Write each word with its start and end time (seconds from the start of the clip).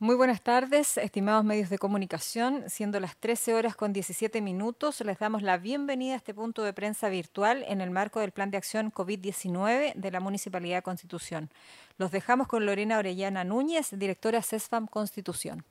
Muy 0.00 0.16
buenas 0.16 0.42
tardes, 0.42 0.98
estimados 0.98 1.44
medios 1.44 1.70
de 1.70 1.78
comunicación. 1.78 2.68
Siendo 2.68 2.98
las 2.98 3.16
13 3.16 3.54
horas 3.54 3.76
con 3.76 3.92
17 3.92 4.40
minutos, 4.40 5.00
les 5.02 5.20
damos 5.20 5.42
la 5.42 5.56
bienvenida 5.56 6.14
a 6.14 6.16
este 6.16 6.34
punto 6.34 6.64
de 6.64 6.72
prensa 6.72 7.08
virtual 7.08 7.64
en 7.68 7.80
el 7.80 7.92
marco 7.92 8.18
del 8.18 8.32
Plan 8.32 8.50
de 8.50 8.56
Acción 8.56 8.92
COVID-19 8.92 9.94
de 9.94 10.10
la 10.10 10.18
Municipalidad 10.18 10.78
de 10.78 10.82
Constitución. 10.82 11.48
Los 11.96 12.10
dejamos 12.10 12.48
con 12.48 12.66
Lorena 12.66 12.98
Orellana 12.98 13.44
Núñez, 13.44 13.96
directora 13.96 14.42
CESFAM 14.42 14.88
Constitución. 14.88 15.64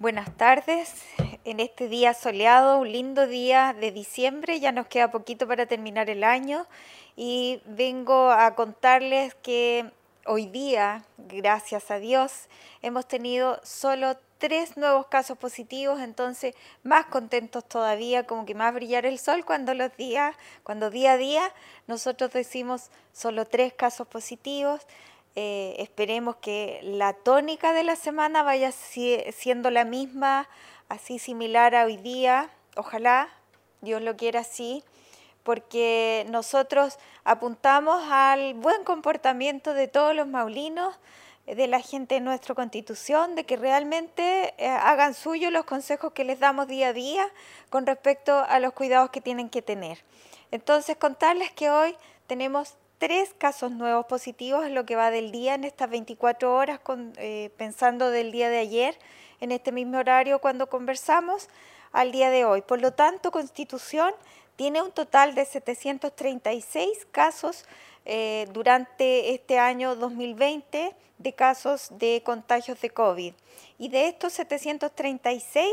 Buenas 0.00 0.36
tardes, 0.36 1.04
en 1.44 1.60
este 1.60 1.88
día 1.88 2.12
soleado, 2.12 2.80
un 2.80 2.90
lindo 2.90 3.28
día 3.28 3.72
de 3.72 3.92
diciembre, 3.92 4.58
ya 4.58 4.72
nos 4.72 4.88
queda 4.88 5.12
poquito 5.12 5.46
para 5.46 5.66
terminar 5.66 6.10
el 6.10 6.24
año 6.24 6.66
y 7.14 7.62
vengo 7.66 8.32
a 8.32 8.56
contarles 8.56 9.36
que 9.36 9.92
hoy 10.26 10.46
día, 10.46 11.04
gracias 11.18 11.90
a 11.90 11.98
Dios, 11.98 12.48
hemos 12.82 13.06
tenido 13.06 13.60
solo 13.62 14.16
tres 14.38 14.76
nuevos 14.76 15.06
casos 15.06 15.38
positivos, 15.38 16.00
entonces 16.00 16.54
más 16.82 17.06
contentos 17.06 17.64
todavía, 17.64 18.26
como 18.26 18.46
que 18.46 18.54
más 18.54 18.72
brillar 18.74 19.06
el 19.06 19.18
sol 19.18 19.44
cuando 19.44 19.74
los 19.74 19.96
días, 19.96 20.36
cuando 20.62 20.90
día 20.90 21.12
a 21.12 21.16
día 21.16 21.52
nosotros 21.86 22.32
decimos 22.32 22.90
solo 23.12 23.46
tres 23.46 23.72
casos 23.72 24.06
positivos. 24.06 24.82
Eh, 25.36 25.76
esperemos 25.78 26.36
que 26.36 26.80
la 26.82 27.12
tónica 27.12 27.72
de 27.72 27.82
la 27.82 27.96
semana 27.96 28.42
vaya 28.42 28.70
siendo 28.72 29.70
la 29.70 29.84
misma, 29.84 30.48
así 30.88 31.18
similar 31.18 31.74
a 31.74 31.86
hoy 31.86 31.96
día. 31.96 32.50
Ojalá 32.76 33.28
Dios 33.80 34.00
lo 34.02 34.16
quiera 34.16 34.40
así 34.40 34.84
porque 35.44 36.26
nosotros 36.30 36.98
apuntamos 37.22 38.02
al 38.10 38.54
buen 38.54 38.82
comportamiento 38.82 39.74
de 39.74 39.86
todos 39.86 40.16
los 40.16 40.26
maulinos, 40.26 40.98
de 41.46 41.66
la 41.66 41.80
gente 41.80 42.16
de 42.16 42.20
nuestra 42.22 42.54
constitución, 42.54 43.34
de 43.34 43.44
que 43.44 43.56
realmente 43.56 44.54
eh, 44.56 44.66
hagan 44.66 45.12
suyo 45.12 45.50
los 45.50 45.66
consejos 45.66 46.12
que 46.12 46.24
les 46.24 46.40
damos 46.40 46.66
día 46.66 46.88
a 46.88 46.92
día 46.94 47.26
con 47.68 47.86
respecto 47.86 48.38
a 48.48 48.58
los 48.60 48.72
cuidados 48.72 49.10
que 49.10 49.20
tienen 49.20 49.50
que 49.50 49.60
tener. 49.60 49.98
Entonces, 50.50 50.96
contarles 50.96 51.52
que 51.52 51.68
hoy 51.68 51.94
tenemos 52.26 52.76
tres 52.96 53.34
casos 53.36 53.70
nuevos 53.72 54.06
positivos 54.06 54.70
lo 54.70 54.86
que 54.86 54.96
va 54.96 55.10
del 55.10 55.30
día, 55.30 55.54
en 55.54 55.64
estas 55.64 55.90
24 55.90 56.54
horas, 56.54 56.80
eh, 57.16 57.50
pensando 57.58 58.10
del 58.10 58.32
día 58.32 58.48
de 58.48 58.58
ayer, 58.58 58.98
en 59.40 59.52
este 59.52 59.72
mismo 59.72 59.98
horario 59.98 60.38
cuando 60.38 60.70
conversamos, 60.70 61.50
al 61.92 62.10
día 62.10 62.30
de 62.30 62.44
hoy. 62.44 62.62
Por 62.62 62.80
lo 62.80 62.92
tanto, 62.92 63.30
Constitución 63.30 64.12
tiene 64.56 64.82
un 64.82 64.92
total 64.92 65.34
de 65.34 65.44
736 65.44 67.06
casos 67.10 67.64
eh, 68.04 68.46
durante 68.52 69.34
este 69.34 69.58
año 69.58 69.96
2020 69.96 70.94
de 71.18 71.32
casos 71.32 71.88
de 71.98 72.22
contagios 72.24 72.80
de 72.80 72.90
COVID. 72.90 73.34
Y 73.78 73.88
de 73.88 74.08
estos 74.08 74.34
736, 74.34 75.68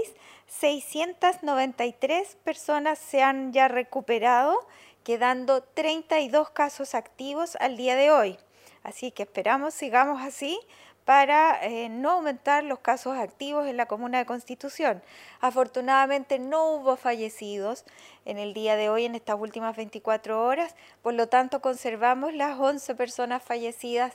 693 0.47 2.37
personas 2.43 2.99
se 2.99 3.21
han 3.21 3.53
ya 3.53 3.67
recuperado, 3.67 4.57
quedando 5.03 5.61
32 5.61 6.49
casos 6.51 6.95
activos 6.95 7.55
al 7.57 7.77
día 7.77 7.95
de 7.95 8.11
hoy. 8.11 8.37
Así 8.83 9.11
que 9.11 9.23
esperamos 9.23 9.73
sigamos 9.73 10.21
así 10.21 10.59
para 11.05 11.65
eh, 11.65 11.89
no 11.89 12.11
aumentar 12.11 12.63
los 12.63 12.79
casos 12.79 13.17
activos 13.17 13.67
en 13.67 13.77
la 13.77 13.87
comuna 13.87 14.19
de 14.19 14.25
Constitución. 14.25 15.01
Afortunadamente 15.39 16.39
no 16.39 16.73
hubo 16.73 16.95
fallecidos 16.95 17.85
en 18.25 18.37
el 18.37 18.53
día 18.53 18.75
de 18.75 18.89
hoy, 18.89 19.05
en 19.05 19.15
estas 19.15 19.39
últimas 19.39 19.75
24 19.75 20.45
horas, 20.45 20.75
por 21.01 21.13
lo 21.13 21.27
tanto 21.27 21.61
conservamos 21.61 22.33
las 22.33 22.59
11 22.59 22.95
personas 22.95 23.41
fallecidas 23.43 24.13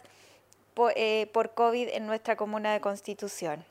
por, 0.75 0.93
eh, 0.97 1.29
por 1.33 1.55
COVID 1.55 1.89
en 1.89 2.07
nuestra 2.07 2.37
comuna 2.37 2.73
de 2.73 2.81
Constitución. 2.81 3.65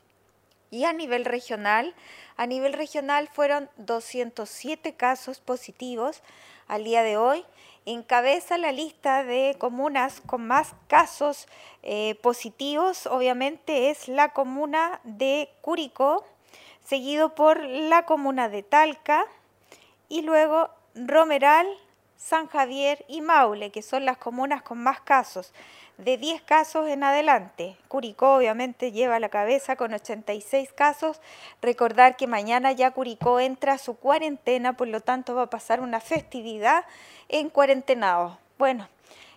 Y 0.70 0.84
a 0.84 0.92
nivel 0.92 1.24
regional, 1.24 1.94
a 2.36 2.46
nivel 2.46 2.72
regional 2.72 3.28
fueron 3.32 3.70
207 3.76 4.94
casos 4.94 5.40
positivos 5.40 6.22
al 6.66 6.84
día 6.84 7.02
de 7.02 7.16
hoy 7.16 7.44
encabeza 7.86 8.58
la 8.58 8.72
lista 8.72 9.24
de 9.24 9.56
comunas 9.58 10.20
con 10.20 10.46
más 10.46 10.74
casos 10.88 11.46
eh, 11.82 12.16
positivos, 12.16 13.06
obviamente 13.06 13.90
es 13.90 14.08
la 14.08 14.32
comuna 14.32 15.00
de 15.04 15.48
Curicó, 15.62 16.24
seguido 16.84 17.34
por 17.34 17.62
la 17.62 18.04
comuna 18.04 18.48
de 18.48 18.62
Talca 18.62 19.24
y 20.08 20.22
luego 20.22 20.68
Romeral, 20.94 21.66
San 22.16 22.48
Javier 22.48 23.04
y 23.08 23.20
Maule, 23.20 23.70
que 23.70 23.82
son 23.82 24.04
las 24.04 24.18
comunas 24.18 24.62
con 24.62 24.78
más 24.78 25.00
casos 25.00 25.52
de 25.98 26.18
10 26.18 26.42
casos 26.42 26.88
en 26.88 27.02
adelante. 27.02 27.76
Curicó 27.88 28.36
obviamente 28.36 28.92
lleva 28.92 29.18
la 29.18 29.28
cabeza 29.28 29.76
con 29.76 29.94
86 29.94 30.72
casos. 30.72 31.20
Recordar 31.62 32.16
que 32.16 32.26
mañana 32.26 32.72
ya 32.72 32.90
Curicó 32.90 33.40
entra 33.40 33.74
a 33.74 33.78
su 33.78 33.96
cuarentena, 33.96 34.76
por 34.76 34.88
lo 34.88 35.00
tanto 35.00 35.34
va 35.34 35.42
a 35.42 35.50
pasar 35.50 35.80
una 35.80 36.00
festividad 36.00 36.84
en 37.28 37.48
cuarentenado. 37.48 38.38
Bueno, 38.58 38.88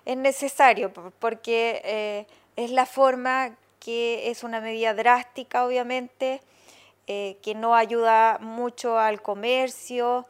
es 0.06 0.18
necesario 0.18 0.92
porque 1.19 1.81
eh, 1.86 2.25
es 2.56 2.72
la 2.72 2.86
forma 2.86 3.56
que 3.80 4.30
es 4.30 4.44
una 4.44 4.59
medida 4.59 4.94
drástica, 4.94 5.66
obviamente, 5.66 6.42
eh, 7.08 7.38
que 7.42 7.56
no 7.56 7.75
ayuda 7.75 8.38
mucho 8.42 9.00
al 9.00 9.22
comercio 9.22 10.28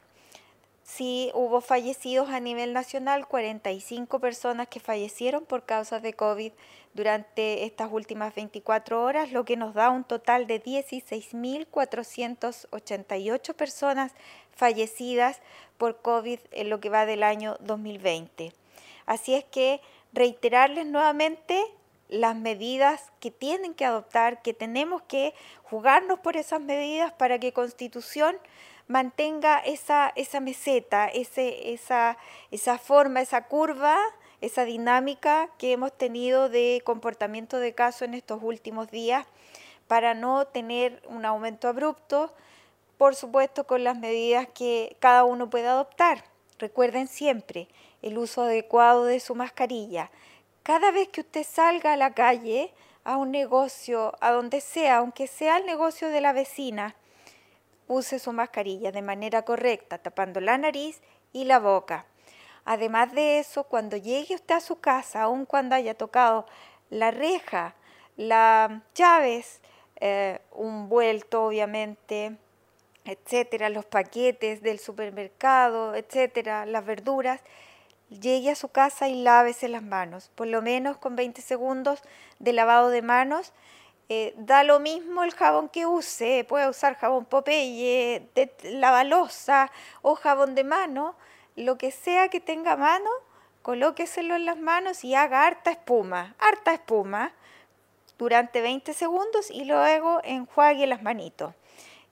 Sí 0.83 1.31
hubo 1.33 1.61
fallecidos 1.61 2.29
a 2.29 2.39
nivel 2.39 2.73
nacional, 2.73 3.27
45 3.27 4.19
personas 4.19 4.67
que 4.67 4.79
fallecieron 4.79 5.45
por 5.45 5.65
causas 5.65 6.03
de 6.03 6.13
COVID 6.13 6.51
durante 6.93 7.65
estas 7.65 7.91
últimas 7.91 8.35
24 8.35 9.01
horas, 9.01 9.31
lo 9.31 9.45
que 9.45 9.57
nos 9.57 9.73
da 9.73 9.89
un 9.89 10.03
total 10.03 10.45
de 10.45 10.61
16.488 10.61 13.55
personas 13.55 14.11
fallecidas 14.55 15.41
por 15.79 16.03
COVID 16.03 16.37
en 16.51 16.69
lo 16.69 16.79
que 16.79 16.91
va 16.91 17.07
del 17.07 17.23
año 17.23 17.57
2020. 17.61 18.53
Así 19.07 19.33
es 19.33 19.43
que 19.43 19.81
reiterarles 20.13 20.85
nuevamente 20.85 21.65
las 22.09 22.35
medidas 22.35 23.11
que 23.19 23.31
tienen 23.31 23.73
que 23.73 23.85
adoptar, 23.85 24.41
que 24.41 24.53
tenemos 24.53 25.01
que 25.03 25.33
jugarnos 25.63 26.19
por 26.19 26.37
esas 26.37 26.61
medidas 26.61 27.11
para 27.13 27.39
que 27.39 27.53
Constitución 27.53 28.37
mantenga 28.87 29.59
esa, 29.59 30.13
esa 30.15 30.39
meseta, 30.39 31.07
ese, 31.07 31.73
esa, 31.73 32.17
esa 32.51 32.77
forma, 32.77 33.21
esa 33.21 33.45
curva 33.45 33.97
esa 34.41 34.65
dinámica 34.65 35.49
que 35.57 35.71
hemos 35.71 35.91
tenido 35.91 36.49
de 36.49 36.81
comportamiento 36.85 37.57
de 37.57 37.73
caso 37.73 38.05
en 38.05 38.13
estos 38.13 38.43
últimos 38.43 38.91
días 38.91 39.25
para 39.87 40.13
no 40.13 40.45
tener 40.45 41.01
un 41.07 41.25
aumento 41.25 41.67
abrupto, 41.67 42.33
por 42.97 43.15
supuesto 43.15 43.65
con 43.65 43.83
las 43.83 43.97
medidas 43.97 44.47
que 44.53 44.97
cada 44.99 45.23
uno 45.23 45.49
puede 45.49 45.67
adoptar. 45.67 46.25
Recuerden 46.59 47.07
siempre 47.07 47.67
el 48.01 48.17
uso 48.17 48.43
adecuado 48.43 49.05
de 49.05 49.19
su 49.19 49.35
mascarilla. 49.35 50.11
Cada 50.65 50.89
vez 50.89 51.09
que 51.09 51.21
usted 51.21 51.45
salga 51.45 51.93
a 51.93 51.95
la 51.95 52.15
calle, 52.15 52.73
a 53.03 53.17
un 53.17 53.29
negocio, 53.29 54.15
a 54.19 54.31
donde 54.31 54.61
sea, 54.61 54.97
aunque 54.97 55.27
sea 55.27 55.57
el 55.57 55.67
negocio 55.67 56.09
de 56.09 56.21
la 56.21 56.33
vecina, 56.33 56.95
use 57.87 58.17
su 58.17 58.33
mascarilla 58.33 58.91
de 58.91 59.03
manera 59.03 59.43
correcta, 59.43 59.99
tapando 59.99 60.41
la 60.41 60.57
nariz 60.57 61.03
y 61.33 61.43
la 61.43 61.59
boca. 61.59 62.07
Además 62.65 63.13
de 63.13 63.37
eso, 63.37 63.65
cuando 63.65 63.95
llegue 63.95 64.33
usted 64.33 64.55
a 64.55 64.59
su 64.59 64.79
casa, 64.79 65.21
aun 65.21 65.45
cuando 65.45 65.75
haya 65.75 65.93
tocado 65.93 66.47
la 66.89 67.11
reja, 67.11 67.75
las 68.17 68.71
llaves, 68.95 69.61
eh, 69.97 70.39
un 70.51 70.89
vuelto 70.89 71.45
obviamente, 71.45 72.37
etcétera, 73.05 73.69
los 73.69 73.85
paquetes 73.85 74.63
del 74.63 74.79
supermercado, 74.79 75.93
etcétera, 75.93 76.65
las 76.65 76.83
verduras, 76.83 77.41
llegue 78.19 78.51
a 78.51 78.55
su 78.55 78.69
casa 78.69 79.07
y 79.07 79.21
lávese 79.21 79.67
las 79.67 79.83
manos, 79.83 80.29
por 80.35 80.47
lo 80.47 80.61
menos 80.61 80.97
con 80.97 81.15
20 81.15 81.41
segundos 81.41 82.01
de 82.39 82.53
lavado 82.53 82.89
de 82.89 83.01
manos. 83.01 83.53
Eh, 84.07 84.33
da 84.37 84.63
lo 84.63 84.79
mismo 84.79 85.23
el 85.23 85.33
jabón 85.33 85.69
que 85.69 85.85
use, 85.85 86.45
puede 86.47 86.69
usar 86.69 86.95
jabón 86.95 87.25
Popeye, 87.25 88.29
de 88.35 88.53
lavalosa 88.63 89.71
o 90.01 90.15
jabón 90.15 90.53
de 90.53 90.63
mano, 90.63 91.15
lo 91.55 91.77
que 91.77 91.91
sea 91.91 92.29
que 92.29 92.39
tenga 92.39 92.75
mano, 92.75 93.09
colóqueselo 93.63 94.35
en 94.35 94.45
las 94.45 94.57
manos 94.57 95.03
y 95.03 95.15
haga 95.15 95.47
harta 95.47 95.71
espuma, 95.71 96.35
harta 96.37 96.73
espuma 96.73 97.33
durante 98.17 98.61
20 98.61 98.93
segundos 98.93 99.49
y 99.49 99.65
luego 99.65 100.21
enjuague 100.23 100.85
las 100.85 101.01
manitos. 101.01 101.53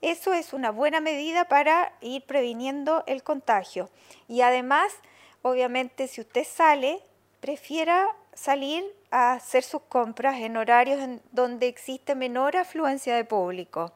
Eso 0.01 0.33
es 0.33 0.51
una 0.51 0.69
buena 0.69 0.99
medida 0.99 1.45
para 1.45 1.93
ir 2.01 2.23
previniendo 2.23 3.03
el 3.07 3.23
contagio. 3.23 3.89
Y 4.27 4.41
además, 4.41 4.93
obviamente, 5.43 6.07
si 6.07 6.21
usted 6.21 6.43
sale, 6.43 6.99
prefiera 7.39 8.07
salir 8.33 8.83
a 9.11 9.33
hacer 9.33 9.63
sus 9.63 9.83
compras 9.83 10.39
en 10.39 10.57
horarios 10.57 10.99
en 10.99 11.21
donde 11.31 11.67
existe 11.67 12.15
menor 12.15 12.57
afluencia 12.57 13.15
de 13.15 13.25
público. 13.25 13.93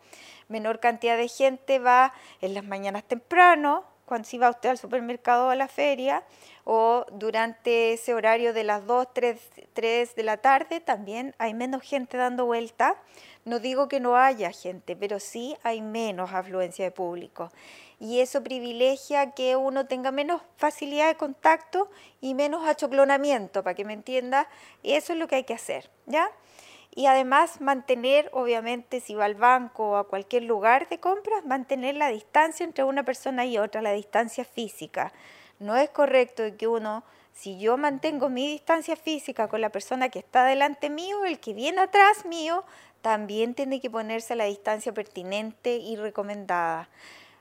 Menor 0.48 0.80
cantidad 0.80 1.18
de 1.18 1.28
gente 1.28 1.80
va 1.80 2.14
en 2.42 2.54
las 2.54 2.64
mañanas 2.64 3.04
temprano, 3.04 3.84
cuando 4.06 4.28
si 4.28 4.38
va 4.38 4.50
usted 4.50 4.70
al 4.70 4.78
supermercado 4.78 5.48
o 5.48 5.50
a 5.50 5.56
la 5.56 5.68
feria, 5.68 6.24
o 6.64 7.06
durante 7.12 7.94
ese 7.94 8.14
horario 8.14 8.54
de 8.54 8.64
las 8.64 8.86
2, 8.86 9.14
3, 9.14 9.40
3 9.74 10.16
de 10.16 10.24
la 10.24 10.38
tarde, 10.38 10.80
también 10.80 11.36
hay 11.40 11.54
menos 11.54 11.82
gente 11.84 12.16
dando 12.16 12.46
vuelta. 12.46 12.96
No 13.44 13.60
digo 13.60 13.88
que 13.88 14.00
no 14.00 14.16
haya 14.18 14.52
gente, 14.52 14.96
pero 14.96 15.20
sí 15.20 15.58
hay 15.64 15.82
menos 15.82 16.32
afluencia 16.34 16.86
de 16.86 16.92
público. 16.92 17.52
Y 18.00 18.20
eso 18.20 18.44
privilegia 18.44 19.32
que 19.32 19.56
uno 19.56 19.88
tenga 19.88 20.12
menos 20.12 20.42
facilidad 20.58 21.08
de 21.08 21.16
contacto 21.16 21.90
y 22.22 22.36
menos 22.36 22.68
achoclonamiento, 22.68 23.64
para 23.64 23.76
que 23.76 23.86
me 23.86 23.94
entienda. 23.94 24.48
Eso 24.84 25.14
es 25.14 25.20
lo 25.20 25.28
que 25.28 25.36
hay 25.36 25.44
que 25.44 25.56
hacer, 25.56 25.90
¿ya? 26.06 26.32
y 26.98 27.06
además 27.06 27.62
mantener, 27.62 28.28
obviamente, 28.34 29.02
si 29.02 29.14
va 29.14 29.26
al 29.26 29.36
banco 29.36 29.92
o 29.92 29.96
a 29.98 30.08
cualquier 30.08 30.46
lugar 30.46 30.90
de 30.90 31.00
compras, 31.00 31.46
mantener 31.46 31.94
la 31.94 32.08
distancia 32.08 32.64
entre 32.64 32.84
una 32.86 33.04
persona 33.04 33.46
y 33.46 33.60
otra, 33.60 33.84
la 33.84 33.92
distancia 33.92 34.44
física. 34.44 35.14
No 35.60 35.76
es 35.76 35.92
correcto 35.92 36.42
que 36.58 36.68
uno, 36.68 37.04
si 37.34 37.60
yo 37.60 37.78
mantengo 37.78 38.30
mi 38.30 38.48
distancia 38.48 38.96
física 38.96 39.48
con 39.48 39.62
la 39.62 39.70
persona 39.70 40.10
que 40.10 40.18
está 40.18 40.44
delante 40.46 40.90
mío, 40.90 41.24
el 41.24 41.40
que 41.40 41.54
viene 41.54 41.82
atrás 41.82 42.26
mío, 42.26 42.64
también 43.04 43.54
tiene 43.54 43.80
que 43.80 43.92
ponerse 43.92 44.36
la 44.36 44.46
distancia 44.46 44.92
pertinente 44.92 45.76
y 45.76 45.98
recomendada. 45.98 46.90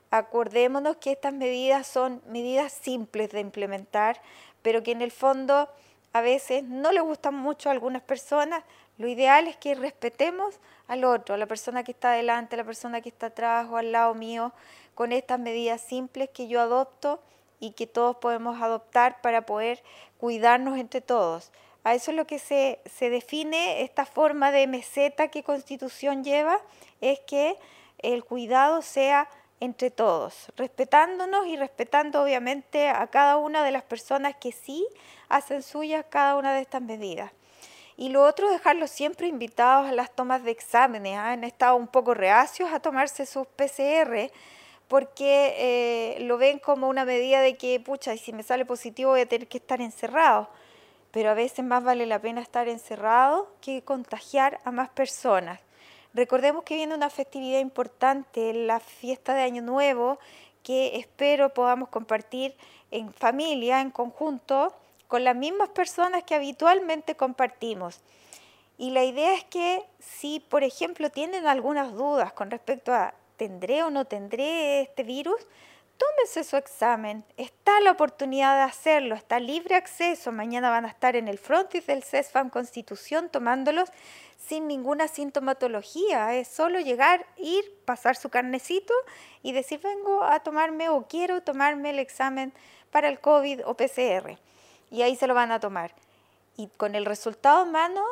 Acordémonos 0.09 0.97
que 0.97 1.11
estas 1.11 1.33
medidas 1.33 1.85
son 1.85 2.21
medidas 2.27 2.71
simples 2.71 3.29
de 3.31 3.41
implementar, 3.41 4.21
pero 4.61 4.83
que 4.83 4.91
en 4.91 5.01
el 5.01 5.11
fondo 5.11 5.69
a 6.13 6.21
veces 6.21 6.63
no 6.63 6.91
le 6.91 7.01
gustan 7.01 7.35
mucho 7.35 7.69
a 7.69 7.73
algunas 7.73 8.01
personas, 8.01 8.63
lo 8.97 9.07
ideal 9.07 9.47
es 9.47 9.57
que 9.57 9.75
respetemos 9.75 10.59
al 10.87 11.03
otro, 11.03 11.35
a 11.35 11.37
la 11.37 11.45
persona 11.45 11.83
que 11.83 11.91
está 11.91 12.13
adelante, 12.13 12.55
a 12.55 12.57
la 12.57 12.63
persona 12.63 13.01
que 13.01 13.09
está 13.09 13.27
atrás 13.27 13.67
o 13.69 13.77
al 13.77 13.91
lado 13.91 14.13
mío, 14.15 14.53
con 14.95 15.11
estas 15.11 15.39
medidas 15.39 15.81
simples 15.81 16.29
que 16.33 16.47
yo 16.47 16.61
adopto 16.61 17.21
y 17.59 17.71
que 17.71 17.85
todos 17.85 18.17
podemos 18.17 18.61
adoptar 18.61 19.21
para 19.21 19.45
poder 19.45 19.83
cuidarnos 20.17 20.79
entre 20.79 21.01
todos. 21.01 21.51
A 21.83 21.93
eso 21.93 22.11
es 22.11 22.17
lo 22.17 22.25
que 22.25 22.39
se, 22.39 22.79
se 22.85 23.09
define 23.09 23.83
esta 23.83 24.05
forma 24.05 24.51
de 24.51 24.67
meseta 24.67 25.27
que 25.27 25.43
Constitución 25.43 26.23
lleva, 26.23 26.59
es 27.01 27.19
que 27.19 27.57
el 27.99 28.23
cuidado 28.25 28.81
sea 28.81 29.29
entre 29.59 29.89
todos, 29.89 30.51
respetándonos 30.55 31.47
y 31.47 31.57
respetando 31.57 32.23
obviamente 32.23 32.89
a 32.89 33.07
cada 33.07 33.37
una 33.37 33.63
de 33.63 33.71
las 33.71 33.83
personas 33.83 34.35
que 34.35 34.51
sí 34.51 34.87
hacen 35.29 35.63
suyas 35.63 36.05
cada 36.09 36.35
una 36.35 36.53
de 36.53 36.61
estas 36.61 36.81
medidas. 36.81 37.31
Y 37.99 38.09
lo 38.09 38.23
otro, 38.23 38.51
dejarlos 38.51 38.91
siempre 38.91 39.27
invitados 39.27 39.87
a 39.87 39.91
las 39.91 40.15
tomas 40.15 40.43
de 40.43 40.51
exámenes. 40.51 41.17
¿ah? 41.17 41.31
Han 41.31 41.43
estado 41.43 41.75
un 41.75 41.87
poco 41.87 42.13
reacios 42.13 42.71
a 42.71 42.79
tomarse 42.79 43.25
sus 43.25 43.47
PCR 43.47 44.31
porque 44.87 45.55
eh, 45.57 46.19
lo 46.21 46.37
ven 46.37 46.59
como 46.59 46.87
una 46.87 47.05
medida 47.05 47.41
de 47.41 47.57
que, 47.57 47.79
pucha, 47.79 48.13
y 48.13 48.19
si 48.19 48.31
me 48.33 48.43
sale 48.43 48.65
positivo 48.65 49.11
voy 49.11 49.21
a 49.21 49.25
tener 49.25 49.47
que 49.47 49.57
estar 49.57 49.81
encerrado. 49.81 50.47
Pero 51.11 51.31
a 51.31 51.33
veces 51.33 51.65
más 51.65 51.83
vale 51.83 52.05
la 52.05 52.19
pena 52.19 52.41
estar 52.41 52.67
encerrado 52.67 53.51
que 53.61 53.81
contagiar 53.81 54.59
a 54.63 54.71
más 54.71 54.89
personas. 54.89 55.59
Recordemos 56.17 56.63
que 56.63 56.73
viene 56.73 56.95
una 56.95 57.11
festividad 57.11 57.59
importante, 57.59 58.51
la 58.51 58.79
fiesta 58.79 59.35
de 59.35 59.43
Año 59.43 59.61
Nuevo, 59.61 60.17
que 60.63 60.97
espero 60.97 61.53
podamos 61.53 61.89
compartir 61.89 62.55
en 62.89 63.13
familia, 63.13 63.81
en 63.81 63.91
conjunto, 63.91 64.73
con 65.07 65.23
las 65.23 65.35
mismas 65.35 65.69
personas 65.69 66.23
que 66.23 66.33
habitualmente 66.33 67.13
compartimos. 67.13 67.99
Y 68.79 68.89
la 68.89 69.03
idea 69.03 69.35
es 69.35 69.43
que 69.43 69.83
si, 69.99 70.39
por 70.39 70.63
ejemplo, 70.63 71.11
tienen 71.11 71.45
algunas 71.45 71.93
dudas 71.93 72.33
con 72.33 72.49
respecto 72.49 72.91
a 72.91 73.13
¿tendré 73.35 73.83
o 73.83 73.91
no 73.91 74.05
tendré 74.05 74.81
este 74.81 75.03
virus? 75.03 75.45
Tómense 75.99 76.43
su 76.43 76.57
examen, 76.57 77.25
está 77.37 77.79
la 77.81 77.91
oportunidad 77.91 78.55
de 78.55 78.63
hacerlo, 78.63 79.13
está 79.13 79.39
libre 79.39 79.75
acceso, 79.75 80.31
mañana 80.31 80.71
van 80.71 80.85
a 80.85 80.89
estar 80.89 81.15
en 81.15 81.27
el 81.27 81.37
frontis 81.37 81.85
del 81.85 82.03
CESFAM 82.03 82.49
Constitución 82.49 83.29
tomándolos 83.29 83.89
sin 84.47 84.67
ninguna 84.67 85.07
sintomatología, 85.07 86.35
es 86.35 86.47
solo 86.47 86.79
llegar, 86.79 87.25
ir, 87.37 87.65
pasar 87.85 88.15
su 88.15 88.29
carnecito 88.29 88.93
y 89.43 89.51
decir 89.51 89.79
vengo 89.81 90.23
a 90.23 90.39
tomarme 90.39 90.89
o 90.89 91.07
quiero 91.07 91.41
tomarme 91.41 91.89
el 91.89 91.99
examen 91.99 92.53
para 92.91 93.09
el 93.09 93.19
COVID 93.19 93.61
o 93.65 93.75
PCR 93.75 94.37
y 94.89 95.01
ahí 95.01 95.15
se 95.15 95.27
lo 95.27 95.33
van 95.33 95.51
a 95.51 95.59
tomar. 95.59 95.93
Y 96.55 96.67
con 96.77 96.95
el 96.95 97.05
resultado 97.05 97.65
en 97.65 97.71
mano 97.71 98.03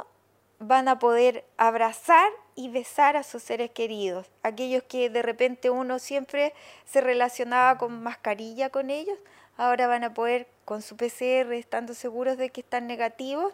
van 0.60 0.88
a 0.88 1.00
poder 1.00 1.46
abrazar 1.58 2.32
y 2.56 2.70
besar 2.70 3.18
a 3.18 3.24
sus 3.24 3.44
seres 3.44 3.72
queridos, 3.72 4.28
aquellos 4.44 4.84
que 4.84 5.10
de 5.10 5.22
repente 5.22 5.70
uno 5.70 6.00
siempre 6.00 6.54
se 6.86 7.02
relacionaba 7.02 7.78
con 7.78 8.02
mascarilla 8.02 8.70
con 8.70 8.90
ellos, 8.90 9.18
ahora 9.58 9.88
van 9.88 10.04
a 10.04 10.14
poder 10.14 10.48
con 10.64 10.82
su 10.82 10.96
PCR, 10.96 11.54
estando 11.54 11.94
seguros 11.94 12.38
de 12.38 12.50
que 12.50 12.62
están 12.62 12.88
negativos, 12.88 13.54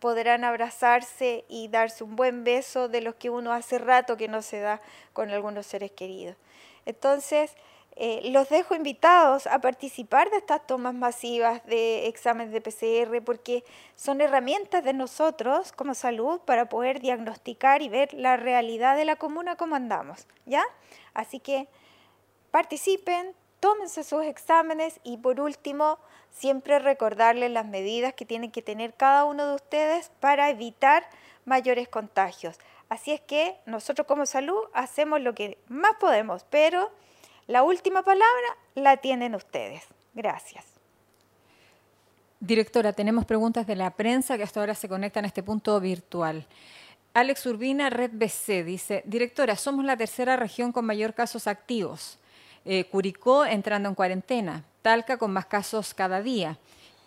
podrán 0.00 0.44
abrazarse 0.44 1.44
y 1.48 1.68
darse 1.68 2.02
un 2.02 2.16
buen 2.16 2.42
beso 2.42 2.88
de 2.88 3.02
los 3.02 3.14
que 3.14 3.30
uno 3.30 3.52
hace 3.52 3.78
rato 3.78 4.16
que 4.16 4.28
no 4.28 4.42
se 4.42 4.60
da 4.60 4.80
con 5.12 5.30
algunos 5.30 5.66
seres 5.66 5.92
queridos. 5.92 6.36
Entonces, 6.86 7.54
eh, 7.96 8.30
los 8.30 8.48
dejo 8.48 8.74
invitados 8.74 9.46
a 9.46 9.60
participar 9.60 10.30
de 10.30 10.38
estas 10.38 10.66
tomas 10.66 10.94
masivas 10.94 11.64
de 11.66 12.06
exámenes 12.06 12.52
de 12.52 12.60
PCR 12.60 13.22
porque 13.22 13.64
son 13.94 14.20
herramientas 14.20 14.82
de 14.84 14.94
nosotros 14.94 15.72
como 15.72 15.94
salud 15.94 16.40
para 16.40 16.68
poder 16.68 17.00
diagnosticar 17.00 17.82
y 17.82 17.88
ver 17.88 18.14
la 18.14 18.36
realidad 18.36 18.96
de 18.96 19.04
la 19.04 19.16
comuna 19.16 19.56
como 19.56 19.74
andamos, 19.74 20.26
¿ya? 20.46 20.62
Así 21.14 21.40
que 21.40 21.68
participen, 22.50 23.34
tómense 23.60 24.02
sus 24.02 24.24
exámenes 24.24 25.00
y 25.04 25.18
por 25.18 25.40
último, 25.40 25.98
siempre 26.30 26.78
recordarles 26.78 27.50
las 27.50 27.66
medidas 27.66 28.14
que 28.14 28.24
tienen 28.24 28.50
que 28.50 28.62
tener 28.62 28.94
cada 28.94 29.24
uno 29.24 29.46
de 29.46 29.54
ustedes 29.54 30.10
para 30.20 30.50
evitar 30.50 31.04
mayores 31.44 31.88
contagios. 31.88 32.58
Así 32.88 33.12
es 33.12 33.20
que 33.20 33.56
nosotros 33.66 34.06
como 34.06 34.26
salud 34.26 34.58
hacemos 34.72 35.20
lo 35.20 35.34
que 35.34 35.58
más 35.68 35.92
podemos, 36.00 36.44
pero 36.50 36.90
la 37.46 37.62
última 37.62 38.02
palabra 38.02 38.56
la 38.74 38.96
tienen 38.96 39.34
ustedes. 39.34 39.84
Gracias. 40.14 40.64
Directora, 42.40 42.92
tenemos 42.92 43.26
preguntas 43.26 43.66
de 43.66 43.76
la 43.76 43.90
prensa 43.90 44.36
que 44.36 44.44
hasta 44.44 44.60
ahora 44.60 44.74
se 44.74 44.88
conectan 44.88 45.24
a 45.24 45.28
este 45.28 45.42
punto 45.42 45.78
virtual. 45.78 46.46
Alex 47.12 47.44
Urbina, 47.46 47.90
Red 47.90 48.12
BC, 48.14 48.64
dice, 48.64 49.02
directora, 49.04 49.56
somos 49.56 49.84
la 49.84 49.96
tercera 49.96 50.36
región 50.36 50.72
con 50.72 50.86
mayor 50.86 51.12
casos 51.12 51.48
activos. 51.48 52.19
Eh, 52.64 52.84
Curicó 52.84 53.44
entrando 53.44 53.88
en 53.88 53.94
cuarentena, 53.94 54.64
Talca 54.82 55.16
con 55.16 55.32
más 55.32 55.46
casos 55.46 55.94
cada 55.94 56.22
día. 56.22 56.58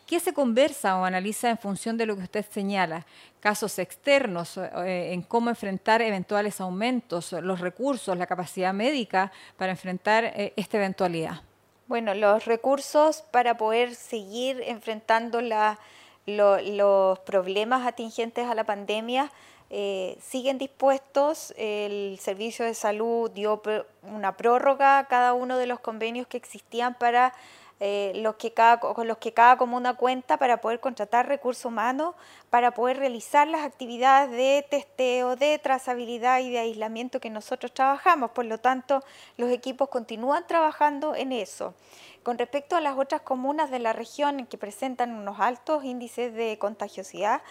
¿Qué 0.05 0.19
se 0.19 0.33
conversa 0.33 0.97
o 0.97 1.05
analiza 1.05 1.49
en 1.49 1.57
función 1.57 1.97
de 1.97 2.05
lo 2.05 2.15
que 2.15 2.23
usted 2.23 2.45
señala? 2.49 3.05
Casos 3.39 3.79
externos, 3.79 4.57
eh, 4.57 5.13
en 5.13 5.21
cómo 5.21 5.49
enfrentar 5.49 6.01
eventuales 6.01 6.59
aumentos, 6.59 7.31
los 7.31 7.59
recursos, 7.61 8.17
la 8.17 8.27
capacidad 8.27 8.73
médica 8.73 9.31
para 9.57 9.71
enfrentar 9.71 10.25
eh, 10.25 10.53
esta 10.55 10.77
eventualidad. 10.77 11.41
Bueno, 11.87 12.13
los 12.13 12.45
recursos 12.45 13.23
para 13.31 13.57
poder 13.57 13.95
seguir 13.95 14.61
enfrentando 14.65 15.41
los 15.41 17.19
problemas 17.19 17.87
atingentes 17.87 18.47
a 18.47 18.55
la 18.55 18.63
pandemia 18.65 19.31
eh, 19.75 20.19
siguen 20.21 20.59
dispuestos. 20.59 21.51
El 21.57 22.19
Servicio 22.19 22.63
de 22.63 22.75
Salud 22.75 23.31
dio 23.31 23.59
una 24.03 24.37
prórroga 24.37 24.99
a 24.99 25.07
cada 25.07 25.33
uno 25.33 25.57
de 25.57 25.65
los 25.65 25.79
convenios 25.79 26.27
que 26.27 26.37
existían 26.37 26.93
para 26.93 27.33
eh, 27.79 28.11
los 28.17 28.35
que 28.35 28.53
cada, 28.53 28.79
con 28.79 29.07
los 29.07 29.17
que 29.17 29.33
cada 29.33 29.57
comuna 29.57 29.95
cuenta 29.95 30.37
para 30.37 30.61
poder 30.61 30.79
contratar 30.79 31.27
recursos 31.27 31.65
humanos, 31.65 32.13
para 32.51 32.75
poder 32.75 32.97
realizar 32.97 33.47
las 33.47 33.63
actividades 33.63 34.29
de 34.29 34.63
testeo, 34.69 35.35
de 35.35 35.57
trazabilidad 35.57 36.39
y 36.41 36.51
de 36.51 36.59
aislamiento 36.59 37.19
que 37.19 37.31
nosotros 37.31 37.73
trabajamos. 37.73 38.29
Por 38.29 38.45
lo 38.45 38.59
tanto, 38.59 39.03
los 39.37 39.49
equipos 39.49 39.89
continúan 39.89 40.45
trabajando 40.45 41.15
en 41.15 41.31
eso. 41.31 41.73
Con 42.21 42.37
respecto 42.37 42.77
a 42.77 42.79
las 42.79 42.97
otras 42.97 43.21
comunas 43.21 43.69
de 43.69 43.79
la 43.79 43.91
región 43.91 44.45
que 44.45 44.57
presentan 44.57 45.11
unos 45.13 45.41
altos 45.41 45.83
índices 45.83 46.33
de 46.33 46.57
contagiosidad, 46.57 47.41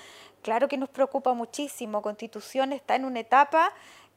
claro 0.42 0.68
que 0.68 0.76
nos 0.76 0.88
preocupa 0.88 1.32
muchísimo. 1.32 2.02
Constitución 2.02 2.72
está 2.72 2.96
en 2.96 3.04
una 3.04 3.20
etapa 3.20 3.72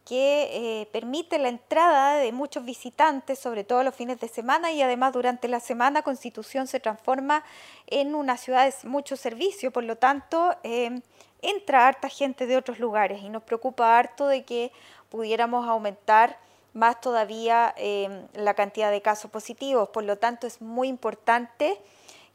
que 0.06 0.82
eh, 0.82 0.86
permite 0.92 1.40
la 1.40 1.50
entrada 1.50 2.18
de 2.18 2.32
muchos 2.32 2.64
visitantes, 2.64 3.40
sobre 3.40 3.64
todo 3.64 3.84
los 3.84 3.96
fines 3.96 4.20
de 4.20 4.28
semana 4.28 4.72
y 4.72 4.82
además 4.82 5.14
durante 5.14 5.48
la 5.48 5.60
semana 5.60 6.04
Constitución 6.04 6.68
se 6.68 6.80
transforma 6.80 7.44
en 7.88 8.14
una 8.14 8.38
ciudad 8.38 8.66
de 8.66 8.88
mucho 8.88 9.18
servicio, 9.18 9.72
por 9.72 9.84
lo 9.84 9.96
tanto 9.96 10.56
eh, 10.64 11.02
entra 11.42 11.88
harta 11.88 12.08
gente 12.08 12.46
de 12.46 12.56
otros 12.56 12.80
lugares 12.80 13.24
y 13.24 13.30
nos 13.30 13.42
preocupa 13.42 13.98
harto 13.98 14.28
de 14.28 14.44
que 14.44 14.72
pudiéramos 15.10 15.68
aumentar 15.68 16.38
más 16.74 17.02
todavía 17.02 17.74
eh, 17.78 18.28
la 18.34 18.54
cantidad 18.54 18.92
de 18.92 19.02
casos 19.02 19.32
positivos, 19.32 19.90
por 19.90 20.04
lo 20.04 20.18
tanto 20.18 20.46
es 20.46 20.62
muy 20.62 20.88
importante 20.88 21.80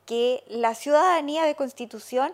que 0.06 0.42
la 0.48 0.74
ciudadanía 0.74 1.44
de 1.44 1.54
Constitución 1.54 2.32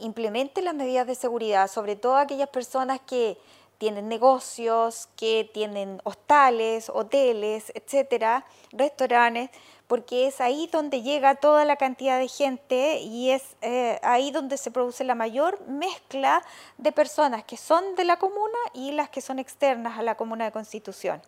implemente 0.00 0.62
las 0.62 0.74
medidas 0.74 1.06
de 1.06 1.14
seguridad, 1.14 1.68
sobre 1.68 1.96
todo 1.96 2.16
aquellas 2.16 2.48
personas 2.48 3.00
que 3.00 3.38
tienen 3.78 4.08
negocios, 4.08 5.08
que 5.16 5.50
tienen 5.52 6.00
hostales, 6.04 6.90
hoteles, 6.92 7.72
etcétera, 7.74 8.46
restaurantes, 8.72 9.50
porque 9.86 10.26
es 10.26 10.40
ahí 10.40 10.68
donde 10.72 11.02
llega 11.02 11.36
toda 11.36 11.64
la 11.64 11.76
cantidad 11.76 12.18
de 12.18 12.28
gente 12.28 12.98
y 13.00 13.30
es 13.30 13.42
eh, 13.62 13.98
ahí 14.02 14.30
donde 14.30 14.56
se 14.56 14.70
produce 14.70 15.04
la 15.04 15.14
mayor 15.14 15.60
mezcla 15.66 16.42
de 16.78 16.92
personas 16.92 17.44
que 17.44 17.56
son 17.56 17.94
de 17.94 18.04
la 18.04 18.18
comuna 18.18 18.58
y 18.74 18.92
las 18.92 19.08
que 19.10 19.20
son 19.20 19.38
externas 19.38 19.98
a 19.98 20.02
la 20.02 20.16
comuna 20.16 20.44
de 20.44 20.52
Constitución. 20.52 21.22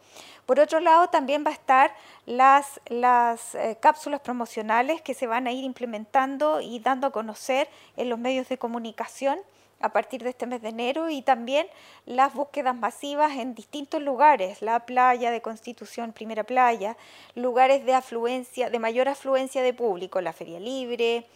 Por 0.46 0.58
otro 0.58 0.80
lado, 0.80 1.08
también 1.08 1.44
va 1.44 1.50
a 1.50 1.54
estar 1.54 1.94
las, 2.26 2.80
las 2.86 3.54
eh, 3.54 3.76
cápsulas 3.80 4.20
promocionales 4.20 5.02
que 5.02 5.14
se 5.14 5.26
van 5.26 5.46
a 5.46 5.52
ir 5.52 5.64
implementando 5.64 6.60
y 6.60 6.80
dando 6.80 7.06
a 7.06 7.12
conocer 7.12 7.68
en 7.96 8.08
los 8.08 8.18
medios 8.18 8.48
de 8.48 8.58
comunicación 8.58 9.38
a 9.80 9.90
partir 9.90 10.22
de 10.22 10.30
este 10.30 10.46
mes 10.46 10.62
de 10.62 10.70
enero 10.70 11.10
y 11.10 11.22
también 11.22 11.66
las 12.06 12.34
búsquedas 12.34 12.74
masivas 12.74 13.32
en 13.36 13.54
distintos 13.54 14.02
lugares, 14.02 14.62
la 14.62 14.80
playa 14.80 15.30
de 15.30 15.40
Constitución, 15.40 16.12
Primera 16.12 16.44
Playa, 16.44 16.96
lugares 17.34 17.84
de 17.84 17.94
afluencia, 17.94 18.70
de 18.70 18.78
mayor 18.78 19.08
afluencia 19.08 19.62
de 19.62 19.74
público, 19.74 20.20
la 20.20 20.32
Feria 20.32 20.60
Libre, 20.60 21.26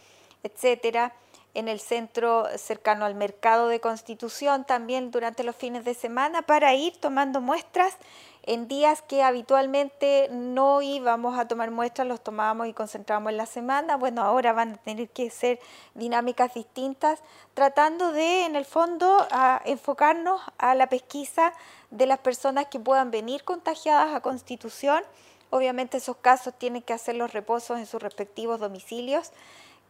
etcétera, 0.43 1.13
en 1.53 1.67
el 1.67 1.79
centro 1.79 2.47
cercano 2.57 3.05
al 3.05 3.15
mercado 3.15 3.67
de 3.67 3.79
Constitución 3.79 4.65
también 4.65 5.11
durante 5.11 5.43
los 5.43 5.55
fines 5.55 5.85
de 5.85 5.93
semana 5.93 6.41
para 6.41 6.73
ir 6.73 6.97
tomando 6.97 7.41
muestras 7.41 7.95
en 8.45 8.67
días 8.67 9.01
que 9.01 9.23
habitualmente 9.23 10.27
no 10.29 10.81
íbamos 10.81 11.39
a 11.39 11.47
tomar 11.47 11.71
muestras, 11.71 12.07
los 12.07 12.21
tomábamos 12.21 12.67
y 12.67 12.73
concentrábamos 12.73 13.31
en 13.31 13.37
la 13.37 13.45
semana. 13.45 13.95
Bueno, 13.95 14.21
ahora 14.21 14.51
van 14.51 14.73
a 14.73 14.77
tener 14.77 15.09
que 15.09 15.29
ser 15.29 15.59
dinámicas 15.93 16.53
distintas, 16.53 17.21
tratando 17.53 18.11
de, 18.11 18.45
en 18.45 18.55
el 18.57 18.65
fondo, 18.65 19.25
enfocarnos 19.65 20.41
a 20.57 20.75
la 20.75 20.87
pesquisa 20.87 21.53
de 21.89 22.05
las 22.05 22.19
personas 22.19 22.67
que 22.67 22.79
puedan 22.79 23.11
venir 23.11 23.43
contagiadas 23.45 24.13
a 24.13 24.21
Constitución. 24.21 25.03
Obviamente 25.49 25.97
esos 25.97 26.17
casos 26.17 26.53
tienen 26.57 26.81
que 26.81 26.93
hacer 26.93 27.15
los 27.15 27.31
reposos 27.31 27.79
en 27.79 27.85
sus 27.85 28.01
respectivos 28.01 28.59
domicilios 28.59 29.31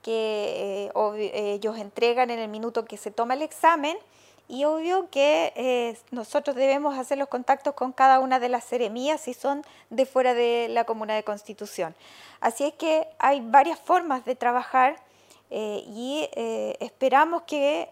que 0.04 0.92
eh, 0.94 1.54
ellos 1.54 1.78
entregan 1.78 2.30
en 2.30 2.38
el 2.38 2.50
minuto 2.50 2.86
que 2.86 2.98
se 2.98 3.10
toma 3.10 3.34
el 3.34 3.42
examen 3.42 3.98
y 4.48 4.66
obvio 4.66 5.10
que 5.10 5.54
eh, 5.56 5.98
nosotros 6.12 6.56
debemos 6.56 6.98
hacer 6.98 7.18
los 7.18 7.28
contactos 7.28 7.74
con 7.74 7.92
cada 7.92 8.20
una 8.20 8.40
de 8.40 8.50
las 8.50 8.64
seremías 8.64 9.22
si 9.22 9.34
son 9.34 9.64
de 9.90 10.06
fuera 10.06 10.34
de 10.34 10.68
la 10.70 10.84
comuna 10.84 11.16
de 11.16 11.24
Constitución. 11.24 11.96
Así 12.42 12.66
es 12.66 12.74
que 12.74 13.08
hay 13.20 13.42
varias 13.42 13.80
formas 13.80 14.26
de 14.26 14.36
trabajar 14.36 14.98
eh, 15.50 15.84
y 15.88 16.30
eh, 16.34 16.78
esperamos 16.80 17.44
que 17.44 17.90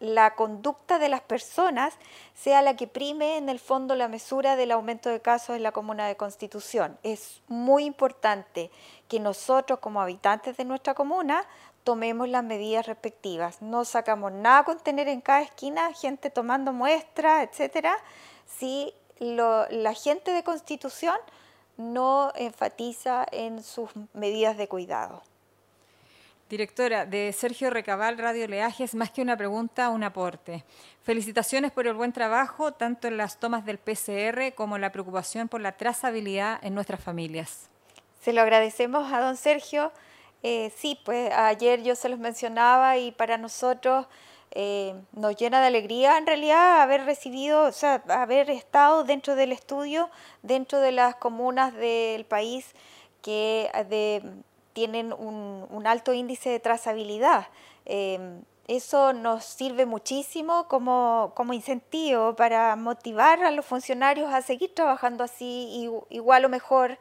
la 0.00 0.36
conducta 0.36 1.00
de 1.00 1.08
las 1.08 1.20
personas 1.20 1.94
sea 2.34 2.62
la 2.62 2.76
que 2.76 2.86
prime 2.86 3.36
en 3.36 3.48
el 3.48 3.58
fondo 3.58 3.96
la 3.96 4.06
mesura 4.06 4.54
del 4.54 4.70
aumento 4.70 5.10
de 5.10 5.20
casos 5.20 5.56
en 5.56 5.62
la 5.62 5.72
comuna 5.72 6.06
de 6.06 6.16
Constitución. 6.16 6.96
Es 7.02 7.42
muy 7.48 7.84
importante 7.84 8.70
que 9.08 9.18
nosotros 9.18 9.80
como 9.80 10.00
habitantes 10.00 10.56
de 10.56 10.64
nuestra 10.64 10.94
comuna 10.94 11.44
tomemos 11.88 12.28
las 12.28 12.44
medidas 12.44 12.84
respectivas. 12.86 13.62
No 13.62 13.82
sacamos 13.86 14.30
nada 14.30 14.62
con 14.62 14.78
tener 14.78 15.08
en 15.08 15.22
cada 15.22 15.40
esquina 15.40 15.90
gente 15.94 16.28
tomando 16.28 16.74
muestras, 16.74 17.48
etcétera, 17.48 17.96
si 18.44 18.92
la 19.18 19.94
gente 19.94 20.32
de 20.32 20.44
Constitución 20.44 21.16
no 21.78 22.30
enfatiza 22.34 23.24
en 23.32 23.62
sus 23.62 23.88
medidas 24.12 24.58
de 24.58 24.68
cuidado. 24.68 25.22
Directora, 26.50 27.06
de 27.06 27.32
Sergio 27.32 27.70
Recabal, 27.70 28.18
Radio 28.18 28.46
Leajes, 28.48 28.94
más 28.94 29.10
que 29.10 29.22
una 29.22 29.38
pregunta, 29.38 29.88
un 29.88 30.04
aporte. 30.04 30.66
Felicitaciones 31.04 31.72
por 31.72 31.86
el 31.86 31.94
buen 31.94 32.12
trabajo, 32.12 32.72
tanto 32.72 33.08
en 33.08 33.16
las 33.16 33.40
tomas 33.40 33.64
del 33.64 33.78
PCR 33.78 34.54
como 34.54 34.76
en 34.76 34.82
la 34.82 34.92
preocupación 34.92 35.48
por 35.48 35.62
la 35.62 35.72
trazabilidad 35.72 36.58
en 36.62 36.74
nuestras 36.74 37.02
familias. 37.02 37.70
Se 38.20 38.34
lo 38.34 38.42
agradecemos 38.42 39.10
a 39.10 39.20
don 39.22 39.38
Sergio 39.38 39.90
eh, 40.42 40.72
sí, 40.76 40.98
pues 41.04 41.32
ayer 41.32 41.82
yo 41.82 41.96
se 41.96 42.08
los 42.08 42.18
mencionaba 42.18 42.96
y 42.96 43.10
para 43.12 43.38
nosotros 43.38 44.06
eh, 44.52 44.94
nos 45.12 45.36
llena 45.36 45.60
de 45.60 45.66
alegría 45.66 46.16
en 46.16 46.26
realidad 46.26 46.80
haber 46.80 47.04
recibido, 47.04 47.64
o 47.64 47.72
sea, 47.72 48.02
haber 48.08 48.48
estado 48.50 49.04
dentro 49.04 49.34
del 49.34 49.52
estudio, 49.52 50.10
dentro 50.42 50.80
de 50.80 50.92
las 50.92 51.16
comunas 51.16 51.74
del 51.74 52.24
país 52.24 52.74
que 53.20 53.70
eh, 53.74 54.22
tienen 54.72 55.12
un, 55.12 55.86
alto 55.86 56.12
índice 56.12 56.50
de 56.50 56.60
trazabilidad. 56.60 57.48
Em, 57.84 58.42
eso 58.68 59.12
nos 59.12 59.44
sirve 59.44 59.86
muchísimo 59.86 60.68
como, 60.68 61.32
como, 61.34 61.52
incentivo 61.54 62.36
para 62.36 62.76
motivar 62.76 63.42
a 63.42 63.50
los 63.50 63.64
funcionarios 63.64 64.32
a 64.32 64.42
seguir 64.42 64.74
trabajando 64.74 65.24
así, 65.24 65.88
igual 66.10 66.44
o 66.44 66.48
mejor, 66.48 66.98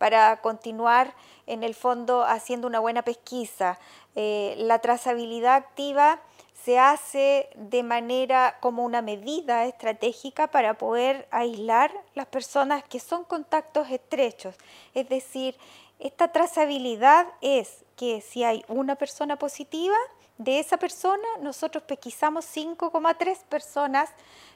para 0.00 0.40
continuar 0.40 1.12
en 1.46 1.62
el 1.62 1.74
fondo 1.74 2.24
haciendo 2.24 2.66
una 2.66 2.80
buena 2.80 3.02
pesquisa. 3.02 3.78
Eh, 4.16 4.54
la 4.56 4.78
trazabilidad 4.78 5.56
activa 5.56 6.20
se 6.64 6.78
hace 6.78 7.50
de 7.54 7.82
manera 7.82 8.56
como 8.60 8.82
una 8.82 9.02
medida 9.02 9.66
estratégica 9.66 10.46
para 10.46 10.72
poder 10.78 11.28
aislar 11.30 11.92
las 12.14 12.24
personas 12.24 12.82
que 12.82 12.98
son 12.98 13.24
contactos 13.24 13.90
estrechos. 13.90 14.54
Es 14.94 15.06
decir, 15.10 15.54
esta 15.98 16.28
trazabilidad 16.28 17.26
es 17.42 17.84
que 17.94 18.22
si 18.22 18.42
hay 18.42 18.64
una 18.68 18.96
persona 18.96 19.36
positiva, 19.36 19.96
de 20.38 20.60
esa 20.60 20.78
persona 20.78 21.28
nosotros 21.42 21.84
pesquisamos 21.84 22.46
5,3 22.46 23.36
personas 23.50 24.08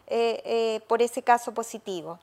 eh, 0.06 0.40
eh, 0.46 0.80
por 0.88 1.02
ese 1.02 1.22
caso 1.22 1.52
positivo. 1.52 2.18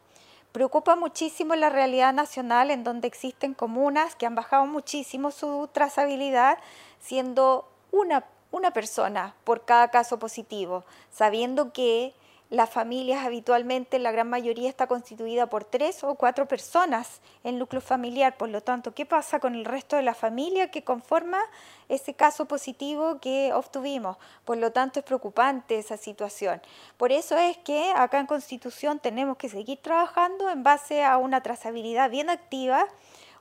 Preocupa 0.52 0.96
muchísimo 0.96 1.56
la 1.56 1.70
realidad 1.70 2.14
nacional 2.14 2.72
en 2.72 2.84
donde 2.84 3.08
existen 3.08 3.54
comunas 3.54 4.16
que 4.16 4.26
han 4.26 4.36
bajado 4.36 4.66
muchísimo 4.66 5.32
su 5.32 5.70
trazabilidad, 5.72 6.58
siendo 7.00 7.70
una, 7.92 8.26
una 8.52 8.72
persona 8.72 9.34
por 9.46 9.64
cada 9.64 9.90
caso 9.90 10.20
positivo, 10.20 10.84
sabiendo 11.10 11.72
que 11.72 12.14
las 12.52 12.70
familias 12.70 13.26
habitualmente, 13.26 13.98
la 13.98 14.12
gran 14.12 14.30
mayoría 14.30 14.68
está 14.68 14.86
constituida 14.86 15.48
por 15.48 15.64
tres 15.64 16.04
o 16.04 16.16
cuatro 16.16 16.50
personas 16.50 17.22
en 17.46 17.58
núcleo 17.58 17.80
familiar. 17.80 18.36
Por 18.36 18.50
lo 18.50 18.60
tanto, 18.60 18.94
¿qué 18.94 19.06
pasa 19.06 19.40
con 19.40 19.56
el 19.56 19.64
resto 19.64 19.96
de 19.96 20.02
la 20.02 20.14
familia 20.14 20.70
que 20.70 20.84
conforma 20.84 21.40
ese 21.88 22.14
caso 22.14 22.50
positivo 22.50 23.22
que 23.22 23.54
obtuvimos? 23.54 24.18
Por 24.44 24.58
lo 24.58 24.74
tanto, 24.74 25.00
es 25.00 25.06
preocupante 25.06 25.80
esa 25.80 25.96
situación. 25.96 26.62
Por 26.98 27.14
eso 27.14 27.38
es 27.38 27.58
que 27.58 27.94
acá 27.96 28.20
en 28.20 28.26
Constitución 28.26 29.00
tenemos 29.00 29.38
que 29.38 29.48
seguir 29.48 29.82
trabajando 29.82 30.50
en 30.50 30.62
base 30.62 31.06
a 31.06 31.16
una 31.16 31.42
trazabilidad 31.42 32.10
bien 32.10 32.30
activa 32.30 32.86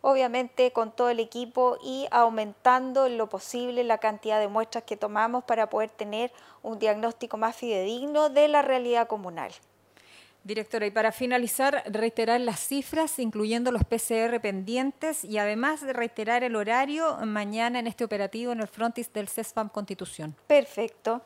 obviamente 0.03 0.73
con 0.73 0.93
todo 0.93 1.11
el 1.11 1.21
equipo 1.21 1.79
y 1.83 2.07
aumentando 2.11 3.07
en 3.07 3.19
lo 3.19 3.29
posible 3.29 3.85
la 3.85 3.99
cantidad 3.99 4.41
de 4.41 4.49
muestras 4.49 4.85
que 4.85 4.97
tomamos 4.97 5.45
para 5.45 5.69
poder 5.69 5.91
tener 5.91 6.33
un 6.63 6.79
diagnóstico 6.79 7.37
más 7.37 7.57
fidedigno 7.57 8.31
de 8.31 8.49
la 8.49 8.63
realidad 8.63 9.07
comunal. 9.07 9.53
Directora, 10.43 10.87
y 10.87 10.91
para 10.91 11.13
finalizar, 11.13 11.83
reiterar 11.87 12.41
las 12.41 12.61
cifras, 12.61 13.19
incluyendo 13.19 13.73
los 13.73 13.85
PCR 13.85 14.41
pendientes, 14.41 15.23
y 15.23 15.37
además 15.37 15.83
de 15.83 15.93
reiterar 15.93 16.43
el 16.45 16.57
horario 16.57 17.19
mañana 17.27 17.79
en 17.79 17.87
este 17.87 18.05
operativo 18.05 18.53
en 18.53 18.61
el 18.61 18.67
frontis 18.67 19.13
del 19.13 19.29
CESFAM 19.29 19.69
Constitución. 19.69 20.35
Perfecto. 20.47 21.21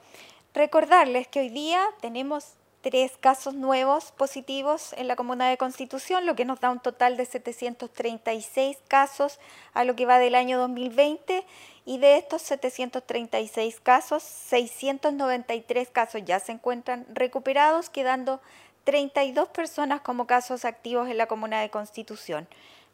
Recordarles 0.52 1.28
que 1.28 1.40
hoy 1.40 1.48
día 1.48 1.84
tenemos 2.00 2.54
tres 2.84 3.16
casos 3.18 3.54
nuevos 3.54 4.12
positivos 4.12 4.92
en 4.98 5.08
la 5.08 5.16
comuna 5.16 5.48
de 5.48 5.56
Constitución, 5.56 6.26
lo 6.26 6.36
que 6.36 6.44
nos 6.44 6.60
da 6.60 6.70
un 6.70 6.80
total 6.80 7.16
de 7.16 7.24
736 7.24 8.76
casos 8.88 9.40
a 9.72 9.84
lo 9.84 9.96
que 9.96 10.04
va 10.04 10.18
del 10.18 10.34
año 10.34 10.58
2020 10.58 11.46
y 11.86 11.96
de 11.96 12.18
estos 12.18 12.42
736 12.42 13.80
casos, 13.80 14.22
693 14.22 15.88
casos 15.88 16.20
ya 16.26 16.38
se 16.40 16.52
encuentran 16.52 17.06
recuperados, 17.08 17.88
quedando 17.88 18.42
32 18.84 19.48
personas 19.48 20.02
como 20.02 20.26
casos 20.26 20.66
activos 20.66 21.08
en 21.08 21.16
la 21.16 21.26
comuna 21.26 21.62
de 21.62 21.70
Constitución. 21.70 22.46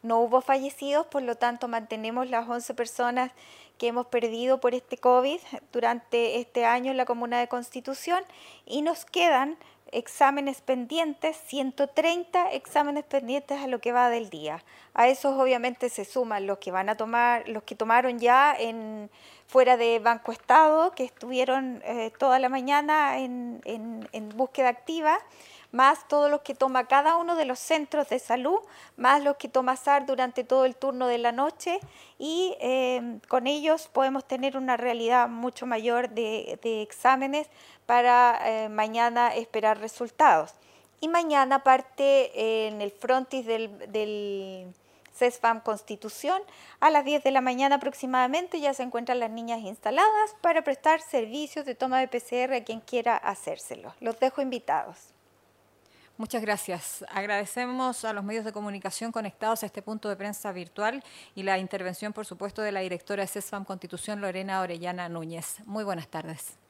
No 0.03 0.21
hubo 0.21 0.39
fallecidos, 0.39 1.05
por 1.07 1.21
lo 1.21 1.35
tanto 1.35 1.67
mantenemos 1.67 2.29
las 2.29 2.47
11 2.47 2.73
personas 2.75 3.31
que 3.81 3.87
hemos 3.87 4.05
perdido 4.05 4.59
por 4.59 4.75
este 4.75 4.95
COVID 4.95 5.39
durante 5.73 6.39
este 6.39 6.65
año 6.65 6.91
en 6.91 6.97
la 6.97 7.05
comuna 7.05 7.39
de 7.39 7.47
Constitución 7.47 8.23
y 8.67 8.83
nos 8.83 9.05
quedan 9.05 9.57
exámenes 9.91 10.61
pendientes, 10.61 11.35
130 11.47 12.51
exámenes 12.51 13.05
pendientes 13.05 13.59
a 13.59 13.65
lo 13.65 13.81
que 13.81 13.91
va 13.91 14.11
del 14.11 14.29
día. 14.29 14.63
A 14.93 15.07
esos 15.07 15.35
obviamente 15.35 15.89
se 15.89 16.05
suman 16.05 16.45
los 16.45 16.59
que 16.59 16.69
van 16.69 16.89
a 16.89 16.95
tomar, 16.95 17.49
los 17.49 17.63
que 17.63 17.73
tomaron 17.73 18.19
ya 18.19 18.55
en 18.55 19.09
fuera 19.47 19.77
de 19.77 19.97
Banco 19.97 20.31
Estado, 20.31 20.91
que 20.91 21.03
estuvieron 21.03 21.81
eh, 21.83 22.11
toda 22.19 22.37
la 22.37 22.49
mañana 22.49 23.17
en, 23.17 23.61
en 23.65 24.29
búsqueda 24.29 24.69
activa 24.69 25.17
más 25.71 26.07
todos 26.07 26.29
los 26.29 26.41
que 26.41 26.55
toma 26.55 26.87
cada 26.87 27.17
uno 27.17 27.35
de 27.35 27.45
los 27.45 27.59
centros 27.59 28.09
de 28.09 28.19
salud, 28.19 28.59
más 28.97 29.23
los 29.23 29.37
que 29.37 29.47
toma 29.47 29.75
SAR 29.75 30.05
durante 30.05 30.43
todo 30.43 30.65
el 30.65 30.75
turno 30.75 31.07
de 31.07 31.17
la 31.17 31.31
noche 31.31 31.79
y 32.17 32.55
em, 32.59 33.19
con 33.27 33.47
ellos 33.47 33.87
podemos 33.87 34.25
tener 34.25 34.57
una 34.57 34.77
realidad 34.77 35.29
mucho 35.29 35.65
mayor 35.65 36.09
de, 36.09 36.59
exámenes 36.63 37.47
para 37.85 38.39
eh, 38.43 38.69
mañana 38.69 39.35
esperar 39.35 39.79
resultados. 39.79 40.53
Y 40.99 41.07
mañana 41.07 41.63
parte 41.63 42.67
en 42.67 42.81
el 42.81 42.91
frontis 42.91 43.45
del, 43.45 43.91
del 43.91 44.71
CESFAM 45.15 45.61
Constitución. 45.61 46.41
A 46.79 46.89
las 46.89 47.05
10 47.05 47.23
de 47.23 47.31
la 47.31 47.41
mañana 47.41 47.75
aproximadamente 47.75 48.59
ya 48.59 48.73
se 48.73 48.83
encuentran 48.83 49.19
las 49.19 49.29
niñas 49.29 49.59
instaladas 49.61 50.35
para 50.41 50.63
prestar 50.63 51.01
servicios 51.01 51.65
de 51.65 51.75
toma 51.75 51.99
de 51.99 52.07
PCR 52.07 52.53
a 52.53 52.63
quien 52.63 52.81
quiera 52.81 53.17
hacérselo. 53.17 53.93
Los 53.99 54.19
dejo 54.19 54.41
invitados. 54.41 55.13
Muchas 56.17 56.41
gracias. 56.41 57.03
Agradecemos 57.09 58.05
a 58.05 58.13
los 58.13 58.23
medios 58.23 58.45
de 58.45 58.51
comunicación 58.51 59.11
conectados 59.11 59.63
a 59.63 59.65
este 59.65 59.81
punto 59.81 60.07
de 60.07 60.15
prensa 60.15 60.51
virtual 60.51 61.03
y 61.33 61.43
la 61.43 61.57
intervención, 61.57 62.13
por 62.13 62.25
supuesto, 62.25 62.61
de 62.61 62.71
la 62.71 62.81
directora 62.81 63.23
de 63.23 63.27
CESFAM 63.27 63.65
Constitución, 63.65 64.21
Lorena 64.21 64.61
Orellana 64.61 65.09
Núñez. 65.09 65.57
Muy 65.65 65.83
buenas 65.83 66.07
tardes. 66.07 66.60